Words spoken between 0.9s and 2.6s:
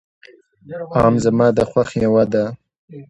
آم زما د خوښې مېوه ده.